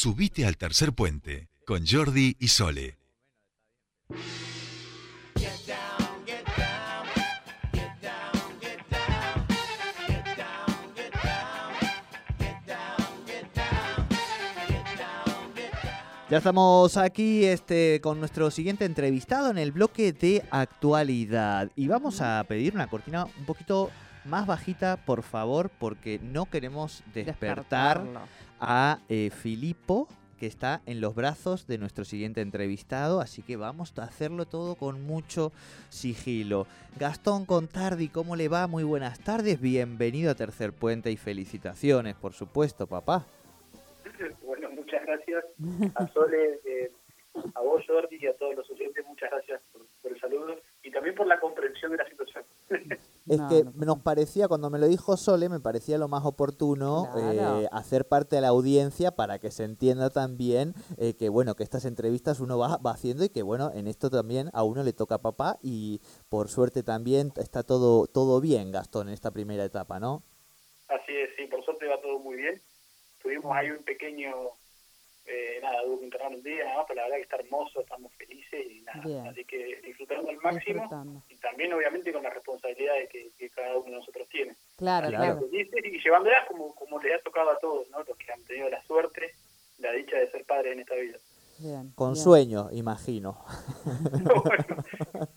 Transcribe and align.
Subite 0.00 0.46
al 0.46 0.56
tercer 0.56 0.92
puente 0.92 1.48
con 1.66 1.84
Jordi 1.84 2.36
y 2.38 2.46
Sole. 2.46 2.96
Ya 16.30 16.36
estamos 16.38 16.96
aquí 16.96 17.44
este, 17.46 18.00
con 18.00 18.20
nuestro 18.20 18.52
siguiente 18.52 18.84
entrevistado 18.84 19.50
en 19.50 19.58
el 19.58 19.72
bloque 19.72 20.12
de 20.12 20.44
actualidad. 20.52 21.72
Y 21.74 21.88
vamos 21.88 22.20
a 22.20 22.44
pedir 22.46 22.76
una 22.76 22.86
cortina 22.86 23.24
un 23.24 23.46
poquito 23.46 23.90
más 24.24 24.46
bajita, 24.46 24.96
por 24.96 25.24
favor, 25.24 25.72
porque 25.76 26.20
no 26.22 26.46
queremos 26.46 27.02
despertar 27.12 27.98
Despertarlo. 28.04 28.47
A 28.60 28.98
eh, 29.08 29.30
Filipo, 29.30 30.08
que 30.38 30.46
está 30.46 30.80
en 30.86 31.00
los 31.00 31.14
brazos 31.14 31.66
de 31.66 31.78
nuestro 31.78 32.04
siguiente 32.04 32.40
entrevistado. 32.40 33.20
Así 33.20 33.42
que 33.42 33.56
vamos 33.56 33.96
a 33.98 34.04
hacerlo 34.04 34.46
todo 34.46 34.76
con 34.76 35.02
mucho 35.02 35.52
sigilo. 35.90 36.66
Gastón 36.98 37.44
Contardi, 37.44 38.08
¿cómo 38.08 38.36
le 38.36 38.48
va? 38.48 38.66
Muy 38.66 38.84
buenas 38.84 39.18
tardes. 39.20 39.60
Bienvenido 39.60 40.30
a 40.30 40.34
Tercer 40.34 40.72
Puente 40.72 41.10
y 41.10 41.16
felicitaciones, 41.16 42.14
por 42.16 42.32
supuesto, 42.32 42.86
papá. 42.86 43.26
Bueno, 44.42 44.70
muchas 44.70 45.04
gracias 45.04 45.44
a 45.94 46.08
Sole, 46.08 46.60
eh, 46.64 46.90
a 47.54 47.60
vos 47.60 47.84
Jordi 47.86 48.18
y 48.20 48.26
a 48.26 48.36
todos 48.36 48.56
los 48.56 48.68
oyentes, 48.70 49.04
muchas 49.06 49.30
gracias 49.30 49.60
por, 49.72 49.86
por 50.02 50.12
el 50.12 50.20
saludo 50.20 50.60
y 50.82 50.90
también 50.90 51.14
por 51.14 51.26
la 51.26 51.38
comprensión 51.38 51.92
de 51.92 51.98
la 51.98 52.08
situación. 52.08 52.44
Es 53.28 53.38
No, 53.38 53.48
que 53.48 53.64
no. 53.64 53.72
nos 53.74 53.98
parecía, 54.00 54.48
cuando 54.48 54.70
me 54.70 54.78
lo 54.78 54.86
dijo 54.86 55.16
Sole, 55.16 55.48
me 55.48 55.60
parecía 55.60 55.98
lo 55.98 56.08
más 56.08 56.24
oportuno 56.24 57.08
Claro. 57.12 57.60
eh, 57.60 57.68
hacer 57.72 58.06
parte 58.08 58.36
de 58.36 58.42
la 58.42 58.48
audiencia 58.48 59.12
para 59.16 59.38
que 59.38 59.50
se 59.50 59.64
entienda 59.64 60.10
también 60.10 60.74
eh, 60.96 61.14
que, 61.14 61.28
bueno, 61.28 61.54
que 61.54 61.62
estas 61.62 61.84
entrevistas 61.84 62.40
uno 62.40 62.58
va, 62.58 62.78
va 62.78 62.92
haciendo 62.92 63.24
y 63.24 63.28
que, 63.28 63.42
bueno, 63.42 63.70
en 63.74 63.86
esto 63.86 64.10
también 64.10 64.50
a 64.52 64.62
uno 64.64 64.82
le 64.82 64.92
toca 64.92 65.18
papá 65.18 65.58
y 65.62 66.00
por 66.28 66.48
suerte 66.48 66.82
también 66.82 67.32
está 67.36 67.62
todo, 67.62 68.06
todo 68.06 68.40
bien, 68.40 68.72
Gastón, 68.72 69.08
en 69.08 69.14
esta 69.14 69.30
primera 69.30 69.64
etapa, 69.64 69.98
¿no? 70.00 70.22
Así 70.88 71.12
es, 71.14 71.30
sí, 71.36 71.46
por 71.46 71.62
suerte 71.64 71.86
va 71.86 72.00
todo 72.00 72.18
muy 72.18 72.36
bien. 72.36 72.60
Tuvimos 73.22 73.54
ahí 73.54 73.70
un 73.70 73.82
pequeño, 73.84 74.30
eh, 75.28 75.58
nada, 75.62 75.82
hubo 75.84 75.98
que 75.98 76.04
internar 76.06 76.32
un 76.32 76.42
día, 76.42 76.64
nada 76.64 76.78
más, 76.78 76.86
pero 76.88 76.96
la 76.96 77.02
verdad 77.04 77.16
que 77.18 77.22
está 77.22 77.36
hermoso, 77.36 77.80
estamos 77.80 78.12
felices 78.14 78.66
y 78.70 78.80
nada, 78.82 79.02
Bien. 79.04 79.26
así 79.26 79.44
que 79.44 79.80
disfrutando 79.84 80.30
al 80.30 80.36
máximo 80.38 80.80
Disfrutando. 80.82 81.22
y 81.28 81.36
también 81.36 81.72
obviamente 81.72 82.12
con 82.12 82.22
las 82.22 82.34
responsabilidades 82.34 83.08
que, 83.10 83.30
que 83.38 83.50
cada 83.50 83.76
uno 83.76 83.84
de 83.86 83.92
nosotros 83.98 84.28
tiene. 84.28 84.56
Claro, 84.76 85.08
Claro. 85.08 85.40
Felices 85.48 85.84
y 85.84 86.00
llevándolas 86.00 86.46
como, 86.48 86.74
como 86.74 87.00
les 87.00 87.14
ha 87.14 87.22
tocado 87.22 87.50
a 87.50 87.58
todos, 87.58 87.88
¿no? 87.90 88.02
Los 88.02 88.16
que 88.16 88.32
han 88.32 88.42
tenido 88.44 88.68
la 88.70 88.82
suerte, 88.84 89.34
la 89.78 89.92
dicha 89.92 90.16
de 90.16 90.30
ser 90.30 90.44
padres 90.44 90.72
en 90.72 90.80
esta 90.80 90.94
vida. 90.94 91.18
Bien, 91.58 91.90
Con 91.94 92.12
bien. 92.14 92.24
sueño, 92.24 92.68
imagino. 92.72 93.44
bueno, 94.44 94.84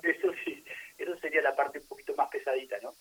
eso 0.03 0.27
sí, 0.45 0.63
eso 0.97 1.15
sería 1.17 1.41
la 1.41 1.55
parte 1.55 1.79
un 1.79 1.87
poquito 1.87 2.13
más 2.15 2.29
pesadita, 2.29 2.77
¿no? 2.81 2.93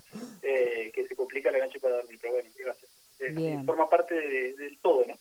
Eh, 0.42 0.90
que 0.94 1.06
se 1.06 1.14
complica 1.14 1.50
la 1.50 1.58
noche 1.58 1.78
para 1.80 1.96
dormir, 1.96 2.18
pero 2.20 2.32
bueno, 2.34 2.48
¿qué 2.56 2.64
va 2.64 2.72
a 2.72 2.74
ser? 2.74 2.88
Eh, 3.22 3.62
forma 3.66 3.88
parte 3.88 4.14
de- 4.14 4.54
del 4.54 4.78
todo, 4.80 5.04
¿no? 5.06 5.14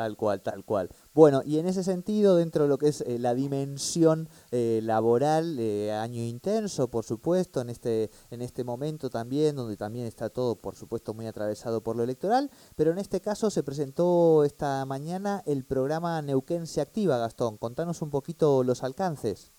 Tal 0.00 0.16
cual, 0.16 0.40
tal 0.40 0.64
cual. 0.64 0.88
Bueno, 1.12 1.42
y 1.44 1.58
en 1.58 1.66
ese 1.66 1.84
sentido, 1.84 2.36
dentro 2.36 2.62
de 2.62 2.70
lo 2.70 2.78
que 2.78 2.88
es 2.88 3.02
eh, 3.02 3.18
la 3.18 3.34
dimensión 3.34 4.30
eh, 4.50 4.80
laboral, 4.82 5.58
eh, 5.58 5.92
año 5.92 6.22
intenso, 6.22 6.90
por 6.90 7.04
supuesto, 7.04 7.60
en 7.60 7.68
este, 7.68 8.08
en 8.30 8.40
este 8.40 8.64
momento 8.64 9.10
también, 9.10 9.56
donde 9.56 9.76
también 9.76 10.06
está 10.06 10.30
todo, 10.30 10.56
por 10.56 10.74
supuesto, 10.74 11.12
muy 11.12 11.26
atravesado 11.26 11.82
por 11.82 11.96
lo 11.96 12.02
electoral, 12.02 12.50
pero 12.76 12.92
en 12.92 12.98
este 12.98 13.20
caso 13.20 13.50
se 13.50 13.62
presentó 13.62 14.42
esta 14.42 14.86
mañana 14.86 15.42
el 15.44 15.66
programa 15.66 16.22
Neuquén 16.22 16.66
se 16.66 16.80
activa, 16.80 17.18
Gastón. 17.18 17.58
Contanos 17.58 18.00
un 18.00 18.08
poquito 18.08 18.64
los 18.64 18.82
alcances. 18.82 19.52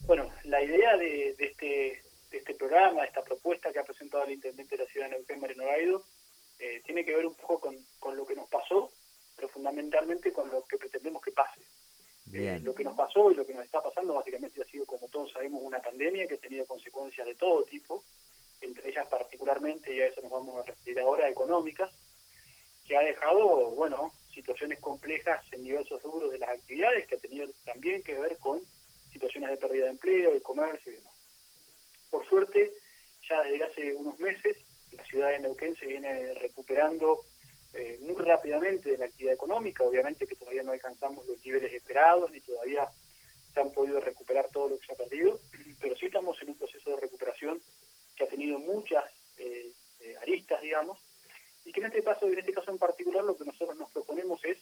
Bueno, 0.00 0.28
la 0.44 0.62
idea 0.62 0.98
de, 0.98 1.34
de 1.38 1.46
este, 1.46 2.02
este 2.30 2.54
programa, 2.56 3.04
esta 3.04 3.22
propuesta 3.22 3.72
que 3.72 3.78
ha 3.78 3.84
presentado 3.84 4.24
el 4.24 4.32
intendente 4.32 4.76
de 4.76 4.84
la 4.84 4.90
ciudad 4.90 5.06
de 5.08 5.16
Neuquén, 5.16 5.40
Mariano 5.40 5.64
Gaido, 5.64 6.04
eh, 6.60 6.82
tiene 6.84 7.04
que 7.04 7.14
ver 7.14 7.24
un 7.24 7.34
poco 7.34 7.60
con, 7.60 7.76
con 8.00 8.16
lo 8.16 8.26
que 8.26 8.34
nos 8.34 8.48
pasó, 8.48 8.90
pero 9.38 9.48
fundamentalmente 9.48 10.32
con 10.32 10.50
lo 10.50 10.64
que 10.64 10.76
pretendemos 10.76 11.22
que 11.22 11.30
pase. 11.30 11.60
Eh, 12.32 12.60
lo 12.62 12.74
que 12.74 12.84
nos 12.84 12.96
pasó 12.96 13.30
y 13.30 13.36
lo 13.36 13.46
que 13.46 13.54
nos 13.54 13.64
está 13.64 13.80
pasando 13.80 14.14
básicamente 14.14 14.60
ha 14.60 14.64
sido, 14.64 14.84
como 14.84 15.08
todos 15.08 15.30
sabemos, 15.32 15.62
una 15.62 15.80
pandemia 15.80 16.26
que 16.26 16.34
ha 16.34 16.38
tenido 16.38 16.66
consecuencias 16.66 17.24
de 17.24 17.36
todo 17.36 17.62
tipo, 17.62 18.02
entre 18.60 18.90
ellas 18.90 19.06
particularmente, 19.06 19.94
y 19.94 20.00
a 20.00 20.08
eso 20.08 20.20
nos 20.20 20.32
vamos 20.32 20.56
a 20.56 20.66
referir 20.66 20.98
ahora, 21.00 21.28
económicas, 21.28 21.90
que 22.84 22.96
ha 22.96 23.00
dejado, 23.00 23.70
bueno, 23.70 24.12
situaciones 24.34 24.80
complejas 24.80 25.40
en 25.52 25.62
diversos 25.62 26.02
rubros 26.02 26.32
de 26.32 26.38
las 26.38 26.50
actividades, 26.50 27.06
que 27.06 27.14
ha 27.14 27.18
tenido 27.20 27.48
también 27.64 28.02
que 28.02 28.18
ver 28.18 28.36
con 28.38 28.60
situaciones 29.12 29.50
de 29.50 29.56
pérdida 29.56 29.84
de 29.84 29.90
empleo, 29.92 30.34
de 30.34 30.42
comercio 30.42 30.92
y 30.92 30.96
demás. 30.96 31.14
Por 32.10 32.28
suerte, 32.28 32.72
ya 33.28 33.42
desde 33.44 33.64
hace 33.64 33.94
unos 33.94 34.18
meses, 34.18 34.56
la 34.92 35.04
ciudad 35.04 35.30
de 35.30 35.38
Neuquén 35.38 35.76
se 35.76 35.86
viene 35.86 36.34
recuperando 36.34 37.24
eh, 37.74 37.98
muy 38.00 38.16
rápidamente 38.16 38.90
de 38.90 38.98
la 38.98 39.06
actividad 39.06 39.34
económica, 39.34 39.84
obviamente 39.84 40.26
que 40.26 40.36
todavía 40.36 40.62
no 40.62 40.72
alcanzamos 40.72 41.26
los 41.26 41.44
niveles 41.44 41.72
esperados 41.72 42.30
ni 42.30 42.40
todavía 42.40 42.88
se 43.52 43.60
han 43.60 43.72
podido 43.72 44.00
recuperar 44.00 44.48
todo 44.52 44.68
lo 44.70 44.78
que 44.78 44.86
se 44.86 44.92
ha 44.92 44.96
perdido, 44.96 45.40
pero 45.80 45.96
sí 45.96 46.06
estamos 46.06 46.40
en 46.42 46.50
un 46.50 46.58
proceso 46.58 46.90
de 46.90 46.96
recuperación 46.96 47.60
que 48.16 48.24
ha 48.24 48.28
tenido 48.28 48.58
muchas 48.58 49.04
eh, 49.38 49.72
eh, 50.00 50.16
aristas, 50.22 50.60
digamos, 50.62 50.98
y 51.64 51.72
que 51.72 51.80
en 51.80 51.86
este 51.86 52.02
caso, 52.02 52.26
en 52.26 52.38
este 52.38 52.52
caso 52.52 52.70
en 52.70 52.78
particular, 52.78 53.24
lo 53.24 53.36
que 53.36 53.44
nosotros 53.44 53.76
nos 53.76 53.90
proponemos 53.90 54.42
es 54.44 54.58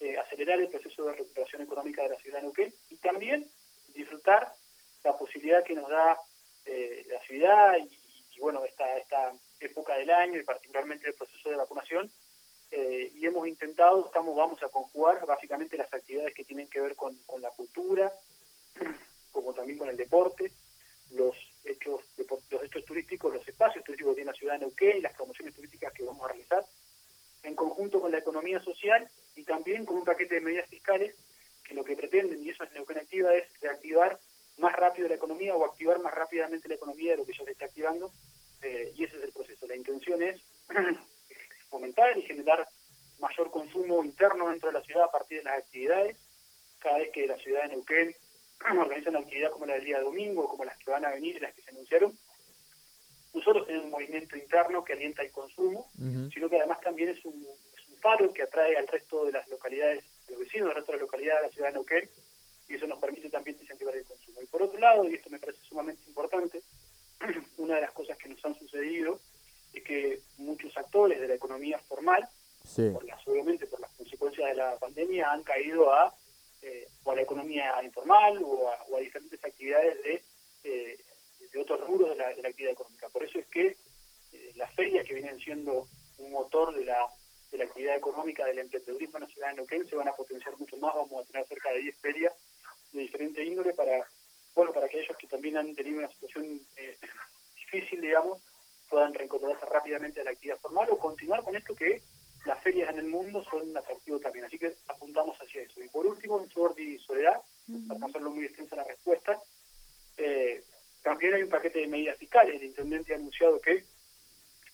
eh, 0.00 0.16
acelerar 0.18 0.60
el 0.60 0.68
proceso 0.68 1.04
de 1.04 1.12
recuperación 1.12 1.62
económica 1.62 2.02
de 2.02 2.10
la 2.10 2.16
ciudad 2.16 2.38
de 2.38 2.42
Neuquén 2.42 2.74
y 2.88 2.96
también 2.96 3.46
disfrutar 3.94 4.52
la 5.04 5.16
posibilidad 5.16 5.62
que 5.62 5.74
nos 5.74 5.88
da 5.88 6.18
eh, 6.64 7.04
la 7.08 7.20
ciudad 7.20 7.76
y, 7.78 8.36
y, 8.36 8.40
bueno, 8.40 8.64
esta, 8.64 8.96
esta 8.96 9.32
época 9.60 9.96
del 9.96 10.10
año 10.10 10.38
y 10.38 10.44
particularmente 10.44 11.08
el 11.08 11.14
proceso 11.14 11.50
de 11.50 11.56
vacunación. 11.56 12.10
Eh, 12.70 13.12
y 13.16 13.26
hemos 13.26 13.48
intentado, 13.48 14.06
estamos, 14.06 14.36
vamos 14.36 14.62
a 14.62 14.68
conjugar 14.68 15.24
básicamente 15.26 15.76
las 15.76 15.92
actividades 15.92 16.34
que 16.34 16.44
tienen 16.44 16.68
que 16.68 16.80
ver 16.80 16.94
con, 16.94 17.16
con 17.26 17.42
la 17.42 17.50
cultura, 17.50 18.12
como 19.32 19.52
también 19.52 19.78
con 19.78 19.88
el 19.88 19.96
deporte, 19.96 20.52
los 21.12 21.34
hechos, 21.64 22.02
los 22.50 22.62
hechos 22.62 22.84
turísticos, 22.84 23.34
los 23.34 23.46
espacios 23.48 23.84
turísticos 23.84 24.12
que 24.12 24.16
tiene 24.16 24.30
la 24.30 24.36
ciudad 24.36 24.52
de 24.54 24.60
Neuquén 24.60 24.98
y 24.98 25.00
las 25.00 25.14
promociones 25.14 25.54
turísticas 25.54 25.92
que 25.92 26.04
vamos 26.04 26.24
a 26.24 26.28
realizar, 26.28 26.64
en 27.42 27.54
conjunto 27.56 28.00
con 28.00 28.12
la 28.12 28.18
economía 28.18 28.60
social 28.60 29.08
y 29.34 29.44
también 29.44 29.84
con 29.84 29.96
un 29.96 30.04
paquete 30.04 30.36
de 30.36 30.40
medidas 30.40 30.68
fiscales 30.68 31.16
que 31.64 31.74
lo 31.74 31.84
que 31.84 31.96
pretenden, 31.96 32.44
y 32.44 32.50
eso 32.50 32.64
es 32.64 32.72
Neuquén 32.72 32.98
Activa, 32.98 33.34
es 33.34 33.48
reactivar 33.60 34.18
más 34.58 34.74
rápido 34.74 35.08
la 35.08 35.14
economía 35.14 35.56
o 35.56 35.64
activar 35.64 36.00
más 36.00 36.14
rápidamente 36.14 36.68
la 36.68 36.74
economía 36.74 37.12
de 37.12 37.18
lo 37.18 37.24
que 37.24 37.32
ya 37.32 37.44
se 37.44 37.52
está 37.52 37.64
activando, 37.64 38.12
eh, 38.62 38.92
y 38.94 39.04
ese 39.04 39.16
es 39.16 39.24
el 39.24 39.32
proceso. 39.32 39.66
La 39.66 39.76
intención 39.76 40.22
es 40.22 40.40
fomentar 41.70 42.16
y 42.18 42.22
generar 42.22 42.68
mayor 43.18 43.50
consumo 43.50 44.04
interno 44.04 44.48
dentro 44.50 44.68
de 44.68 44.78
la 44.78 44.84
actividades. 45.58 46.16
Cada 46.78 46.98
vez 46.98 47.10
que 47.12 47.26
la 47.26 47.36
ciudad 47.38 47.62
de 47.62 47.68
Neuquén 47.68 48.14
organiza 48.78 49.10
una 49.10 49.20
actividad 49.20 49.50
como 49.50 49.66
la 49.66 49.74
del 49.74 49.84
día 49.84 50.00
domingo, 50.00 50.48
como 50.48 50.64
las 50.64 50.76
que 50.78 50.90
van 50.90 51.04
a 51.04 51.10
venir 51.10 51.36
y 51.36 51.40
las 51.40 51.54
que 51.54 51.62
se 51.62 51.70
anunciaron, 51.70 52.16
nosotros 53.32 53.66
tenemos 53.66 53.84
un 53.86 53.92
movimiento 53.92 54.36
interno 54.36 54.84
que 54.84 54.92
alienta 54.94 55.22
el 55.22 55.30
consumo, 55.30 55.88
sino 56.32 56.48
que 56.48 56.56
además 56.56 56.80
también 56.80 57.10
es 57.10 57.24
un, 57.24 57.46
es 57.76 57.88
un 57.88 57.96
faro 57.98 58.32
que 58.32 58.42
atrae 58.42 58.76
al 58.76 58.88
resto 58.88 59.24
de 59.24 59.32
las 59.32 59.46
localidades, 59.48 60.04
de 60.26 60.32
los 60.32 60.40
vecinos 60.40 60.68
del 60.68 60.76
resto 60.76 60.92
de 60.92 60.98
las 60.98 61.02
localidades 61.02 61.42
de 61.42 61.46
la 61.46 61.52
ciudad 61.52 61.68
de 61.68 61.74
Neuquén, 61.74 62.10
y 62.68 62.74
eso 62.74 62.86
nos 62.88 62.98
permite 62.98 63.30
también 63.30 63.56
incentivar 63.60 63.94
el 63.96 64.04
consumo. 64.04 64.42
Y 64.42 64.46
por 64.46 64.62
otro 64.62 64.78
lado, 64.80 65.08
y 65.08 65.14
esto 65.14 65.30
me 65.30 65.38
parece 65.38 65.60
sumamente 65.62 66.02
importante, 66.08 66.62
una 67.58 67.76
de 67.76 67.80
las 67.82 67.92
cosas 67.92 68.18
que 68.18 68.28
nos 68.28 68.44
han 68.44 68.56
sucedido 68.58 69.20
es 69.72 69.84
que 69.84 70.20
muchos 70.38 70.76
actores 70.76 71.20
de 71.20 71.28
la 71.28 71.34
economía 71.34 71.78
formal, 71.78 72.28
Sí. 72.64 72.90
por 72.92 73.04
las, 73.04 73.26
obviamente 73.26 73.66
por 73.66 73.80
las 73.80 73.90
consecuencias 73.92 74.46
de 74.48 74.49
la 74.60 74.78
pandemia, 74.78 75.30
han 75.32 75.42
caído 75.42 75.92
a, 75.92 76.14
eh, 76.62 76.88
o 77.04 77.12
a 77.12 77.14
la 77.14 77.22
economía 77.22 77.82
informal 77.82 78.42
o 78.44 78.68
a, 78.68 78.84
o 78.88 78.96
a 78.96 79.00
diferentes 79.00 79.42
actividades 79.44 80.02
de, 80.02 80.22
eh, 80.64 80.98
de 81.52 81.60
otros 81.60 81.80
rubros 81.86 82.10
de 82.10 82.16
la, 82.16 82.34
de 82.34 82.42
la 82.42 82.48
actividad 82.48 82.72
económica. 82.72 83.08
Por 83.08 83.24
eso 83.24 83.38
es 83.38 83.46
que 83.46 83.76
eh, 84.32 84.52
las 84.56 84.72
ferias 84.74 85.06
que 85.06 85.14
vienen 85.14 85.38
siendo 85.40 85.86
un 86.18 86.32
motor 86.32 86.74
de 86.74 86.84
la, 86.84 86.98
de 87.50 87.58
la 87.58 87.64
actividad 87.64 87.96
económica 87.96 88.44
del 88.44 88.58
emprendedurismo 88.58 89.18
en 89.18 89.24
la 89.24 89.30
ciudad 89.30 89.48
de 89.48 89.54
Neuquén 89.54 89.86
se 89.88 89.96
van 89.96 90.08
a 90.08 90.14
potenciar 90.14 90.56
mucho 90.58 90.76
más. 90.76 90.94
Vamos 90.94 91.24
a 91.24 91.32
tener 91.32 91.46
cerca 91.46 91.72
de 91.72 91.80
10 91.80 91.96
ferias 91.98 92.34
de 92.92 93.00
diferente 93.00 93.44
índole 93.44 93.72
para, 93.74 94.06
bueno, 94.54 94.72
para 94.72 94.86
aquellos 94.86 95.16
que 95.16 95.26
también 95.26 95.56
han 95.56 95.74
tenido 95.74 95.98
una 95.98 96.08
situación 96.08 96.60
eh, 96.76 96.96
difícil, 97.56 98.00
digamos, 98.00 98.40
puedan 98.88 99.14
reincorporarse 99.14 99.66
rápidamente 99.66 100.20
a 100.20 100.24
la 100.24 100.30
actividad 100.30 100.58
formal 100.58 100.88
o 100.90 100.98
continuar 100.98 101.42
con 101.42 101.56
esto 101.56 101.74
que 101.74 102.02
las 102.46 102.62
ferias 102.62 102.90
en 102.90 102.98
el 102.98 103.06
mundo 103.06 103.44
son 103.44 103.70
un 103.70 103.76
atractivo 103.76 104.18
también. 104.18 104.44
Así 104.44 104.58
que 104.58 104.74
apuntamos 104.88 105.36
hacia 105.40 105.62
eso. 105.62 105.82
Y 105.82 105.88
por 105.88 106.06
último, 106.06 106.40
en 106.40 106.50
Jordi 106.50 106.94
y 106.94 106.98
Soledad, 106.98 107.40
para 107.88 108.00
no 108.00 108.06
hacerlo 108.06 108.30
muy 108.30 108.44
extensa 108.44 108.76
la 108.76 108.84
respuesta, 108.84 109.38
eh, 110.16 110.64
también 111.02 111.34
hay 111.34 111.42
un 111.42 111.50
paquete 111.50 111.80
de 111.80 111.86
medidas 111.86 112.18
fiscales. 112.18 112.56
El 112.56 112.68
intendente 112.68 113.12
ha 113.12 113.16
anunciado 113.16 113.60
que 113.60 113.84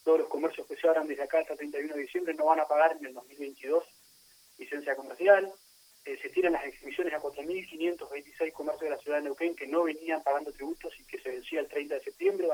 todos 0.05 0.21
los 0.21 0.29
comercios 0.29 0.67
que 0.67 0.77
se 0.77 0.87
abran 0.87 1.07
desde 1.09 1.25
acá 1.25 1.41
hasta 1.41 1.55
el 1.55 1.59
31 1.59 1.95
de 1.95 2.03
diciembre 2.03 2.35
no 2.35 2.47
van 2.47 2.61
a 2.61 2.69
pagar 2.69 2.97
en 2.99 3.07
el 3.07 3.15
2022 3.15 3.85
licencia 4.59 4.97
comercial, 4.97 5.53
eh, 6.05 6.19
se 6.23 6.29
tiran 6.31 6.53
las 6.53 6.65
exhibiciones 6.65 7.13
a 7.13 7.21
4.526 7.21 8.53
comercios 8.53 8.83
de 8.83 8.91
la 8.91 8.99
ciudad 8.99 9.19
de 9.19 9.25
Neuquén 9.25 9.57
que 9.57 9.67
no 9.67 9.83
venían 9.83 10.23
pagando 10.23 10.53
tributos 10.53 10.95
y 10.99 11.05
que 11.05 11.19
se 11.21 11.31
vencía 11.31 11.61
el 11.61 11.69
30 11.69 11.97
de 11.97 12.01
septiembre, 12.01 12.49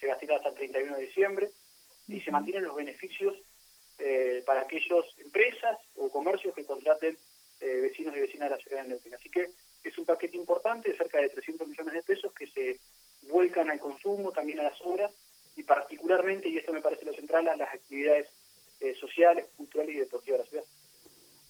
se 0.00 0.06
va 0.06 0.14
a 0.14 0.18
tirar 0.18 0.38
hasta 0.38 0.48
el 0.48 0.54
31 0.54 0.96
de 0.96 1.06
diciembre, 1.06 1.50
y 2.08 2.20
se 2.20 2.30
mantienen 2.30 2.64
los 2.64 2.74
beneficios 2.74 3.36
eh, 3.98 4.42
para 4.46 4.62
aquellas 4.62 5.04
empresas 5.18 5.78
o 5.96 6.08
comercios 6.08 6.54
que 6.54 6.64
contraten 6.64 7.16
eh, 7.60 7.80
vecinos 7.82 8.16
y 8.16 8.20
vecinas 8.20 8.50
de 8.50 8.56
la 8.56 8.62
ciudad 8.62 8.82
de 8.82 8.88
Neuquén. 8.90 9.14
Así 9.14 9.28
que 9.28 9.50
es 9.82 9.98
un 9.98 10.04
paquete 10.04 10.36
importante, 10.36 10.96
cerca 10.96 11.20
de 11.20 11.28
300 11.28 11.66
millones 11.66 11.94
de 11.94 12.02
pesos, 12.02 12.32
que 12.32 12.46
se 12.46 12.78
vuelcan 13.22 13.70
al 13.70 13.80
consumo, 13.80 14.32
también 14.32 14.60
a 14.60 14.64
las 14.64 14.80
obras, 14.82 15.10
y 15.56 15.62
particularmente, 15.64 16.48
y 16.48 16.58
esto 16.58 16.72
me 16.72 16.80
parece 16.80 17.04
lo 17.04 17.12
central, 17.12 17.48
a 17.48 17.56
las 17.56 17.74
actividades 17.74 18.28
eh, 18.80 18.94
sociales, 18.94 19.46
culturales 19.56 19.96
y 19.96 19.98
deportivas 19.98 20.38
de 20.38 20.44
la 20.44 20.50
ciudad. 20.50 20.64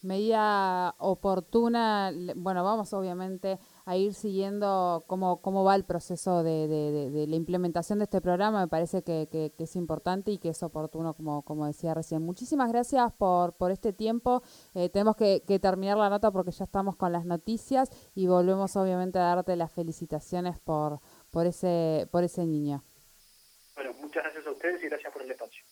Medida 0.00 0.94
oportuna, 0.98 2.12
bueno, 2.36 2.64
vamos 2.64 2.92
obviamente 2.92 3.58
a 3.88 3.96
ir 3.96 4.12
siguiendo 4.12 5.02
cómo, 5.06 5.40
cómo 5.40 5.64
va 5.64 5.74
el 5.74 5.82
proceso 5.82 6.42
de, 6.42 6.68
de, 6.68 7.26
la 7.26 7.36
implementación 7.36 7.98
de 7.98 8.04
este 8.04 8.20
programa. 8.20 8.60
Me 8.60 8.68
parece 8.68 9.02
que, 9.02 9.28
que, 9.30 9.50
es 9.64 9.76
importante 9.76 10.30
y 10.30 10.36
que 10.36 10.50
es 10.50 10.62
oportuno, 10.62 11.14
como, 11.14 11.40
como 11.40 11.66
decía 11.66 11.94
recién. 11.94 12.20
Muchísimas 12.20 12.70
gracias 12.70 13.10
por, 13.14 13.54
por 13.54 13.70
este 13.70 13.94
tiempo. 13.94 14.42
Eh, 14.74 14.90
tenemos 14.90 15.16
que, 15.16 15.42
que, 15.48 15.58
terminar 15.58 15.96
la 15.96 16.10
nota 16.10 16.30
porque 16.30 16.50
ya 16.50 16.64
estamos 16.64 16.96
con 16.96 17.12
las 17.12 17.24
noticias 17.24 17.88
y 18.14 18.26
volvemos 18.26 18.76
obviamente 18.76 19.18
a 19.18 19.22
darte 19.22 19.56
las 19.56 19.72
felicitaciones 19.72 20.58
por, 20.58 21.00
por, 21.30 21.46
ese, 21.46 22.08
por 22.10 22.24
ese 22.24 22.44
niño. 22.44 22.84
Bueno, 23.74 23.94
muchas 24.02 24.22
gracias 24.22 24.46
a 24.46 24.50
ustedes 24.50 24.82
y 24.82 24.88
gracias 24.88 25.10
por 25.10 25.22
el 25.22 25.30
espacio. 25.30 25.62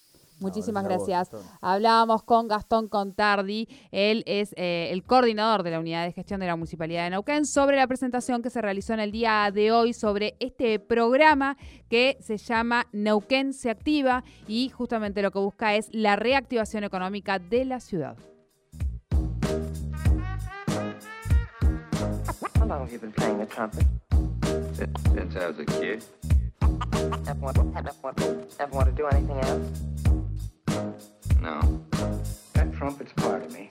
Muchísimas 0.40 0.84
gracias. 0.84 1.30
Hablábamos 1.60 2.22
con 2.22 2.48
Gastón 2.48 2.88
Contardi, 2.88 3.68
él 3.90 4.22
es 4.26 4.52
eh, 4.56 4.90
el 4.92 5.02
coordinador 5.02 5.62
de 5.62 5.70
la 5.70 5.80
unidad 5.80 6.04
de 6.04 6.12
gestión 6.12 6.40
de 6.40 6.46
la 6.46 6.56
Municipalidad 6.56 7.04
de 7.04 7.10
Neuquén, 7.10 7.46
sobre 7.46 7.76
la 7.76 7.86
presentación 7.86 8.42
que 8.42 8.50
se 8.50 8.60
realizó 8.60 8.92
en 8.92 9.00
el 9.00 9.12
día 9.12 9.50
de 9.52 9.72
hoy 9.72 9.92
sobre 9.92 10.36
este 10.40 10.78
programa 10.78 11.56
que 11.88 12.18
se 12.20 12.36
llama 12.36 12.86
Neuquén 12.92 13.52
se 13.52 13.70
activa 13.70 14.24
y 14.46 14.68
justamente 14.68 15.22
lo 15.22 15.30
que 15.30 15.38
busca 15.38 15.74
es 15.74 15.88
la 15.92 16.16
reactivación 16.16 16.84
económica 16.84 17.38
de 17.38 17.64
la 17.64 17.80
ciudad. 17.80 18.16
No. 31.40 31.84
That 32.54 32.72
trumpet's 32.74 33.12
part 33.14 33.42
of 33.44 33.52
me. 33.52 33.70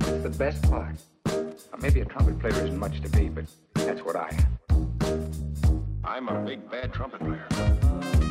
It's 0.00 0.22
the 0.22 0.34
best 0.36 0.62
part. 0.64 0.96
Now, 1.26 1.78
maybe 1.80 2.00
a 2.00 2.04
trumpet 2.04 2.38
player 2.38 2.54
isn't 2.54 2.78
much 2.78 3.00
to 3.02 3.08
be, 3.08 3.28
but 3.28 3.44
that's 3.74 4.02
what 4.02 4.16
I 4.16 4.30
am. 4.30 6.00
I'm 6.04 6.28
a 6.28 6.44
big 6.44 6.70
bad 6.70 6.92
trumpet 6.92 7.20
player. 7.20 8.23